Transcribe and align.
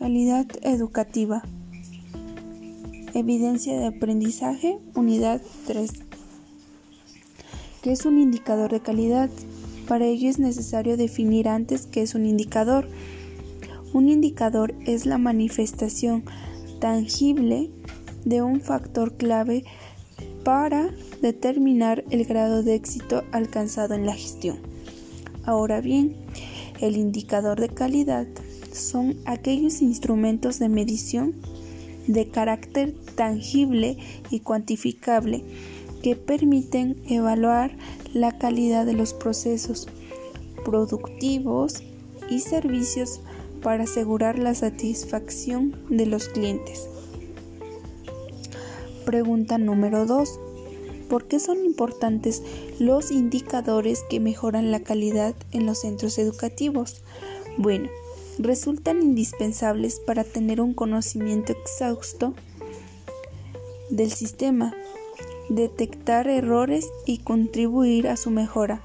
Calidad 0.00 0.46
educativa. 0.62 1.42
Evidencia 3.12 3.78
de 3.78 3.84
aprendizaje, 3.84 4.78
unidad 4.94 5.42
3. 5.66 5.92
¿Qué 7.82 7.92
es 7.92 8.06
un 8.06 8.18
indicador 8.18 8.70
de 8.70 8.80
calidad? 8.80 9.28
Para 9.86 10.06
ello 10.06 10.30
es 10.30 10.38
necesario 10.38 10.96
definir 10.96 11.50
antes 11.50 11.84
qué 11.84 12.00
es 12.00 12.14
un 12.14 12.24
indicador. 12.24 12.88
Un 13.92 14.08
indicador 14.08 14.74
es 14.86 15.04
la 15.04 15.18
manifestación 15.18 16.24
tangible 16.78 17.68
de 18.24 18.40
un 18.40 18.62
factor 18.62 19.18
clave 19.18 19.64
para 20.44 20.94
determinar 21.20 22.04
el 22.08 22.24
grado 22.24 22.62
de 22.62 22.74
éxito 22.74 23.22
alcanzado 23.32 23.92
en 23.92 24.06
la 24.06 24.14
gestión. 24.14 24.60
Ahora 25.44 25.82
bien, 25.82 26.16
el 26.80 26.96
indicador 26.96 27.60
de 27.60 27.68
calidad 27.68 28.26
son 28.72 29.16
aquellos 29.26 29.82
instrumentos 29.82 30.58
de 30.58 30.68
medición 30.68 31.34
de 32.06 32.28
carácter 32.28 32.94
tangible 33.14 33.98
y 34.30 34.40
cuantificable 34.40 35.44
que 36.02 36.16
permiten 36.16 36.96
evaluar 37.08 37.76
la 38.14 38.36
calidad 38.38 38.86
de 38.86 38.94
los 38.94 39.12
procesos 39.12 39.88
productivos 40.64 41.82
y 42.28 42.40
servicios 42.40 43.20
para 43.62 43.84
asegurar 43.84 44.38
la 44.38 44.54
satisfacción 44.54 45.76
de 45.90 46.06
los 46.06 46.28
clientes. 46.28 46.88
Pregunta 49.04 49.58
número 49.58 50.06
2. 50.06 50.40
¿Por 51.08 51.26
qué 51.26 51.40
son 51.40 51.64
importantes 51.64 52.42
los 52.78 53.10
indicadores 53.10 54.04
que 54.08 54.20
mejoran 54.20 54.70
la 54.70 54.80
calidad 54.80 55.34
en 55.50 55.66
los 55.66 55.80
centros 55.80 56.18
educativos? 56.18 57.02
Bueno, 57.58 57.88
resultan 58.40 59.02
indispensables 59.02 60.00
para 60.00 60.24
tener 60.24 60.60
un 60.60 60.72
conocimiento 60.72 61.52
exhausto 61.52 62.34
del 63.90 64.10
sistema, 64.10 64.74
detectar 65.48 66.28
errores 66.28 66.88
y 67.06 67.18
contribuir 67.18 68.08
a 68.08 68.16
su 68.16 68.30
mejora. 68.30 68.82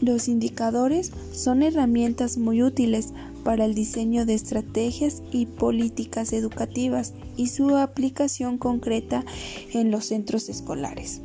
Los 0.00 0.28
indicadores 0.28 1.12
son 1.32 1.62
herramientas 1.62 2.36
muy 2.36 2.62
útiles 2.62 3.14
para 3.44 3.64
el 3.64 3.74
diseño 3.74 4.26
de 4.26 4.34
estrategias 4.34 5.22
y 5.32 5.46
políticas 5.46 6.32
educativas 6.32 7.14
y 7.36 7.48
su 7.48 7.76
aplicación 7.76 8.58
concreta 8.58 9.24
en 9.72 9.90
los 9.90 10.06
centros 10.06 10.48
escolares. 10.50 11.22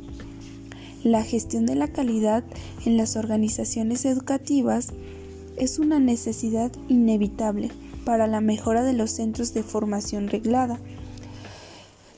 La 1.02 1.22
gestión 1.22 1.66
de 1.66 1.74
la 1.74 1.88
calidad 1.88 2.44
en 2.86 2.96
las 2.96 3.16
organizaciones 3.16 4.04
educativas 4.04 4.92
es 5.60 5.78
una 5.78 5.98
necesidad 5.98 6.72
inevitable 6.88 7.70
para 8.06 8.26
la 8.26 8.40
mejora 8.40 8.82
de 8.82 8.94
los 8.94 9.10
centros 9.10 9.52
de 9.52 9.62
formación 9.62 10.28
reglada, 10.28 10.80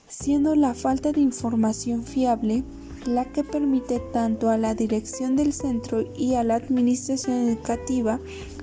siendo 0.08 0.54
la 0.54 0.74
falta 0.74 1.10
de 1.10 1.20
información 1.20 2.04
fiable 2.04 2.62
la 3.04 3.24
que 3.24 3.42
permite 3.42 3.98
tanto 3.98 4.48
a 4.48 4.58
la 4.58 4.76
dirección 4.76 5.34
del 5.34 5.52
centro 5.52 6.04
y 6.16 6.34
a 6.34 6.44
la 6.44 6.54
administración 6.54 7.48
educativa 7.48 8.20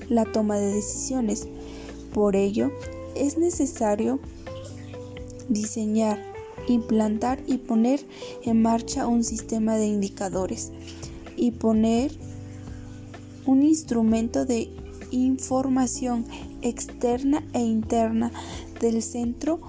la 0.08 0.24
toma 0.24 0.58
de 0.58 0.74
decisiones. 0.74 1.50
Por 2.14 2.38
ello, 2.38 2.72
es 3.16 3.38
necesario 3.38 4.22
diseñar, 5.50 6.24
implantar 6.70 7.44
y 7.48 7.58
poner 7.58 8.00
en 8.44 8.62
marcha 8.62 9.08
un 9.08 9.26
sistema 9.26 9.76
de 9.76 9.88
indicadores 9.88 10.72
y 11.36 11.52
poner 11.52 12.12
un 13.50 13.64
instrumento 13.64 14.46
de 14.46 14.70
información 15.10 16.24
externa 16.62 17.44
e 17.54 17.62
interna 17.62 18.32
del 18.80 19.02
centro 19.02 19.60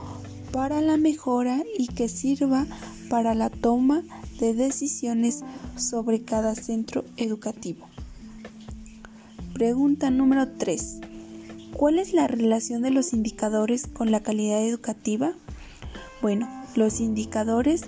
para 0.53 0.82
la 0.82 0.99
mejora 0.99 1.62
y 1.78 1.87
que 1.87 2.10
sirva 2.10 2.66
para 3.09 3.34
la 3.34 3.49
toma 3.49 4.03
de 4.38 4.53
decisiones 4.53 5.43
sobre 5.77 6.21
cada 6.21 6.54
centro 6.54 7.06
educativo. 7.16 7.87
Pregunta 9.54 10.10
número 10.10 10.47
3. 10.47 11.00
¿Cuál 11.72 11.99
es 11.99 12.12
la 12.12 12.27
relación 12.27 12.83
de 12.83 12.91
los 12.91 13.15
indicadores 13.15 13.87
con 13.87 14.10
la 14.10 14.21
calidad 14.21 14.62
educativa? 14.62 15.33
Bueno, 16.21 16.47
los 16.75 17.00
indicadores 17.00 17.84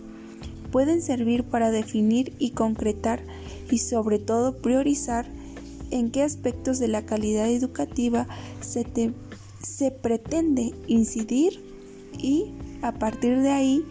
pueden 0.71 1.03
servir 1.03 1.45
para 1.45 1.71
definir 1.71 2.35
y 2.39 2.53
concretar 2.53 3.21
y 3.71 3.77
sobre 3.77 4.19
todo 4.19 4.57
priorizar 4.57 5.42
en 5.93 6.11
qué 6.11 6.23
aspectos 6.23 6.79
de 6.79 6.89
la 6.89 7.07
calidad 7.07 7.49
educativa 7.49 8.27
se, 8.61 8.87
se 9.63 9.91
pretende 9.91 10.73
incidir 10.89 11.63
y 12.19 12.53
a 12.83 12.93
partir 12.93 13.41
de 13.41 13.51
ahí 13.51 13.85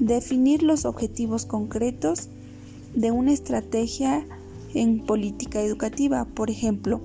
definir 0.00 0.62
los 0.62 0.84
objetivos 0.84 1.46
concretos 1.46 2.28
de 2.94 3.10
una 3.10 3.32
estrategia 3.32 4.26
en 4.74 5.04
política 5.04 5.60
educativa. 5.60 6.24
Por 6.24 6.50
ejemplo, 6.50 7.00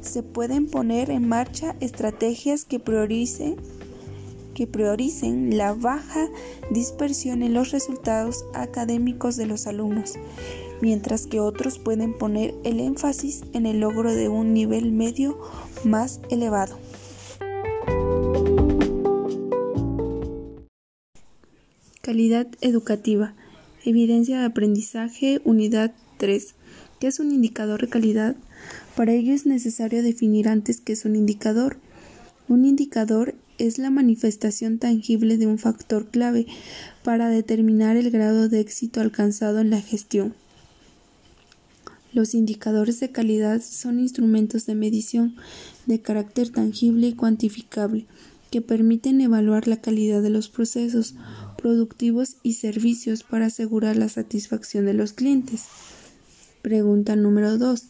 se 0.00 0.22
pueden 0.22 0.66
poner 0.66 1.10
en 1.10 1.28
marcha 1.28 1.76
estrategias 1.80 2.64
que 2.64 2.78
prioricen, 2.78 3.56
que 4.54 4.66
prioricen 4.66 5.56
la 5.56 5.72
baja 5.74 6.28
dispersión 6.70 7.42
en 7.42 7.54
los 7.54 7.70
resultados 7.70 8.44
académicos 8.54 9.36
de 9.36 9.46
los 9.46 9.66
alumnos, 9.66 10.14
mientras 10.80 11.26
que 11.26 11.40
otros 11.40 11.78
pueden 11.78 12.14
poner 12.14 12.54
el 12.64 12.80
énfasis 12.80 13.42
en 13.52 13.66
el 13.66 13.80
logro 13.80 14.14
de 14.14 14.28
un 14.28 14.52
nivel 14.52 14.92
medio 14.92 15.38
más 15.84 16.20
elevado. 16.30 16.78
Calidad 22.00 22.46
educativa. 22.60 23.34
Evidencia 23.84 24.38
de 24.38 24.46
aprendizaje, 24.46 25.40
unidad 25.44 25.92
3. 26.18 26.54
¿Qué 27.00 27.06
es 27.06 27.18
un 27.18 27.32
indicador 27.32 27.80
de 27.80 27.88
calidad? 27.88 28.36
Para 28.96 29.12
ello 29.12 29.32
es 29.32 29.46
necesario 29.46 30.02
definir 30.02 30.48
antes 30.48 30.80
qué 30.80 30.92
es 30.92 31.04
un 31.04 31.16
indicador. 31.16 31.78
Un 32.48 32.64
indicador 32.64 33.34
es 33.58 33.78
la 33.78 33.90
manifestación 33.90 34.78
tangible 34.78 35.38
de 35.38 35.46
un 35.46 35.58
factor 35.58 36.06
clave 36.06 36.46
para 37.02 37.28
determinar 37.28 37.96
el 37.96 38.10
grado 38.10 38.48
de 38.48 38.60
éxito 38.60 39.00
alcanzado 39.00 39.60
en 39.60 39.70
la 39.70 39.80
gestión. 39.80 40.34
Los 42.14 42.32
indicadores 42.32 43.00
de 43.00 43.10
calidad 43.10 43.60
son 43.60 43.98
instrumentos 43.98 44.66
de 44.66 44.76
medición 44.76 45.34
de 45.86 46.00
carácter 46.00 46.48
tangible 46.50 47.08
y 47.08 47.14
cuantificable 47.14 48.06
que 48.52 48.60
permiten 48.60 49.20
evaluar 49.20 49.66
la 49.66 49.80
calidad 49.80 50.22
de 50.22 50.30
los 50.30 50.48
procesos 50.48 51.16
productivos 51.58 52.36
y 52.44 52.52
servicios 52.52 53.24
para 53.24 53.46
asegurar 53.46 53.96
la 53.96 54.08
satisfacción 54.08 54.86
de 54.86 54.94
los 54.94 55.12
clientes. 55.12 55.64
Pregunta 56.62 57.16
número 57.16 57.58
2. 57.58 57.82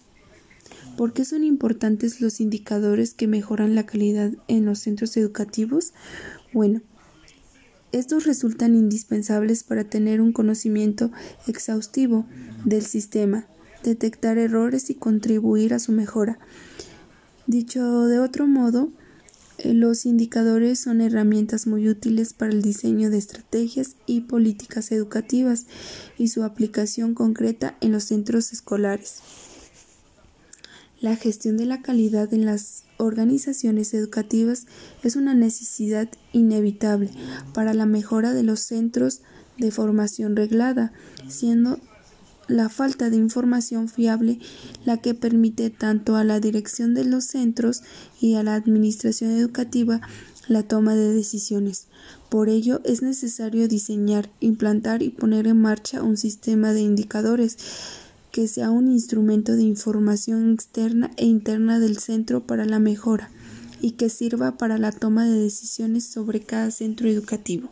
¿Por 0.97 1.13
qué 1.13 1.27
son 1.27 1.45
importantes 1.45 2.23
los 2.23 2.41
indicadores 2.41 3.13
que 3.13 3.27
mejoran 3.27 3.75
la 3.75 3.85
calidad 3.85 4.33
en 4.49 4.65
los 4.65 4.79
centros 4.79 5.19
educativos? 5.19 5.93
Bueno, 6.55 6.81
estos 7.93 8.25
resultan 8.25 8.75
indispensables 8.75 9.65
para 9.65 9.85
tener 9.85 10.23
un 10.23 10.33
conocimiento 10.33 11.13
exhaustivo 11.47 12.25
del 12.65 12.87
sistema, 12.87 13.47
detectar 13.85 14.39
errores 14.39 14.91
y 14.91 14.95
contribuir 14.95 15.75
a 15.75 15.79
su 15.79 15.93
mejora. 15.93 16.39
Dicho 17.47 18.07
de 18.07 18.19
otro 18.19 18.47
modo, 18.47 18.91
eh, 19.59 19.75
los 19.75 20.07
indicadores 20.07 20.81
son 20.81 21.01
herramientas 21.01 21.67
muy 21.67 21.89
útiles 21.89 22.33
para 22.33 22.53
el 22.53 22.63
diseño 22.63 23.11
de 23.11 23.19
estrategias 23.19 23.97
y 24.07 24.23
políticas 24.23 24.91
educativas 24.91 25.67
y 26.19 26.29
su 26.29 26.43
aplicación 26.43 27.15
concreta 27.15 27.77
en 27.81 27.93
los 27.93 28.05
centros 28.05 28.53
escolares. 28.53 29.19
La 31.01 31.17
gestión 31.17 31.57
de 31.57 31.67
la 31.67 31.83
calidad 31.83 32.33
en 32.33 32.47
las 32.47 32.85
organizaciones 32.97 33.93
educativas 33.93 34.67
es 35.03 35.17
una 35.17 35.35
necesidad 35.35 36.09
inevitable 36.33 37.11
para 37.53 37.75
la 37.75 37.85
mejora 37.85 38.33
de 38.33 38.43
los 38.43 38.61
centros 38.61 39.21
de 39.59 39.71
formación 39.71 40.35
reglada, 40.35 40.93
siendo 41.29 41.79
la 42.49 42.69
falta 42.69 43.11
de 43.11 43.17
información 43.17 43.89
fiable 43.89 44.39
la 44.85 44.99
que 44.99 45.15
permite 45.15 45.71
tanto 45.71 46.17
a 46.17 46.25
la 46.25 46.41
dirección 46.41 46.95
de 46.95 47.05
los 47.05 47.25
centros 47.25 47.83
y 48.21 48.35
a 48.35 48.43
la 48.43 48.55
administración 48.55 49.31
educativa 49.31 50.01
la 50.49 50.63
toma 50.63 50.95
de 50.95 51.13
decisiones. 51.13 51.87
Por 52.29 52.49
ello 52.49 52.81
es 52.85 53.03
necesario 53.03 53.69
diseñar, 53.69 54.31
implantar 54.41 55.03
y 55.03 55.11
poner 55.11 55.47
en 55.47 55.61
marcha 55.61 56.03
un 56.03 56.17
sistema 56.17 56.73
de 56.73 56.83
indicadores 56.83 57.57
que 58.31 58.49
sea 58.49 58.71
un 58.71 58.91
instrumento 58.91 59.53
de 59.55 59.63
información 59.63 60.53
externa 60.53 61.11
e 61.17 61.25
interna 61.25 61.79
del 61.79 61.99
centro 61.99 62.45
para 62.47 62.65
la 62.65 62.81
mejora 62.81 63.31
y 63.81 63.93
que 63.93 64.09
sirva 64.09 64.59
para 64.59 64.77
la 64.77 64.93
toma 64.93 65.25
de 65.25 65.39
decisiones 65.39 66.05
sobre 66.05 66.41
cada 66.41 66.71
centro 66.71 67.09
educativo. 67.09 67.71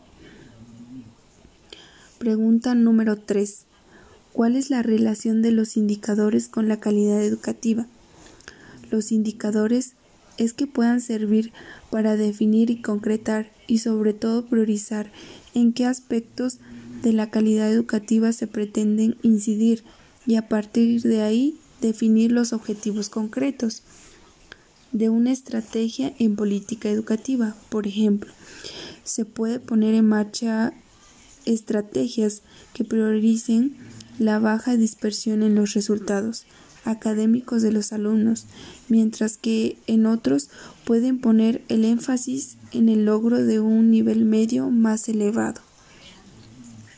Pregunta 2.17 2.75
número 2.75 3.17
3. 3.17 3.65
¿Cuál 4.33 4.55
es 4.55 4.71
la 4.71 4.81
relación 4.81 5.43
de 5.43 5.51
los 5.51 5.77
indicadores 5.77 6.47
con 6.47 6.67
la 6.67 6.79
calidad 6.79 7.21
educativa? 7.23 7.85
Los 8.89 9.11
indicadores 9.11 9.93
es 10.39 10.53
que 10.53 10.65
puedan 10.65 11.01
servir 11.01 11.53
para 11.91 12.17
definir 12.17 12.71
y 12.71 12.81
concretar 12.81 13.51
y 13.67 13.77
sobre 13.77 14.13
todo 14.13 14.47
priorizar 14.47 15.11
en 15.53 15.71
qué 15.71 15.85
aspectos 15.85 16.57
de 17.03 17.13
la 17.13 17.29
calidad 17.29 17.71
educativa 17.71 18.33
se 18.33 18.47
pretenden 18.47 19.17
incidir 19.21 19.83
y 20.25 20.35
a 20.35 20.49
partir 20.49 21.03
de 21.03 21.21
ahí 21.21 21.59
definir 21.79 22.31
los 22.31 22.53
objetivos 22.53 23.09
concretos 23.09 23.83
de 24.91 25.09
una 25.09 25.31
estrategia 25.31 26.11
en 26.17 26.35
política 26.35 26.89
educativa. 26.89 27.55
Por 27.69 27.85
ejemplo, 27.85 28.33
se 29.03 29.25
puede 29.25 29.59
poner 29.59 29.93
en 29.93 30.07
marcha 30.07 30.73
estrategias 31.45 32.41
que 32.73 32.83
prioricen 32.83 33.75
la 34.19 34.39
baja 34.39 34.77
dispersión 34.77 35.43
en 35.43 35.55
los 35.55 35.73
resultados 35.73 36.45
académicos 36.85 37.61
de 37.61 37.71
los 37.71 37.93
alumnos, 37.93 38.45
mientras 38.89 39.37
que 39.37 39.77
en 39.87 40.05
otros 40.05 40.49
pueden 40.85 41.19
poner 41.19 41.63
el 41.69 41.85
énfasis 41.85 42.57
en 42.71 42.89
el 42.89 43.05
logro 43.05 43.43
de 43.43 43.59
un 43.59 43.89
nivel 43.89 44.25
medio 44.25 44.69
más 44.69 45.07
elevado. 45.07 45.61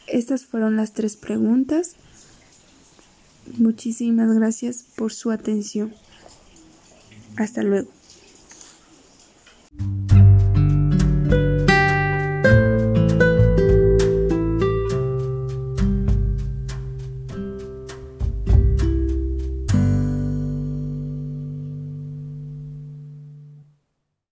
Estas 0.07 0.45
fueron 0.45 0.75
las 0.75 0.93
tres 0.93 1.15
preguntas. 1.15 1.95
Muchísimas 3.57 4.33
gracias 4.33 4.85
por 4.95 5.13
su 5.13 5.31
atención. 5.31 5.93
Hasta 7.37 7.63
luego. 7.63 7.94